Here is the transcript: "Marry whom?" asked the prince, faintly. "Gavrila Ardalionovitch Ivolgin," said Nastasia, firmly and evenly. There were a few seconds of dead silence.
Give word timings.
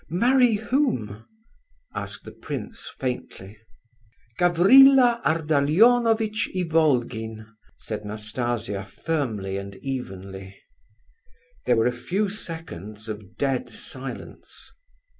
"Marry 0.09 0.55
whom?" 0.55 1.25
asked 1.93 2.23
the 2.25 2.31
prince, 2.31 2.89
faintly. 2.97 3.59
"Gavrila 4.39 5.21
Ardalionovitch 5.23 6.49
Ivolgin," 6.55 7.45
said 7.77 8.03
Nastasia, 8.03 8.83
firmly 8.83 9.57
and 9.57 9.75
evenly. 9.83 10.57
There 11.67 11.75
were 11.75 11.85
a 11.85 11.91
few 11.91 12.29
seconds 12.29 13.07
of 13.09 13.37
dead 13.37 13.69
silence. 13.69 14.71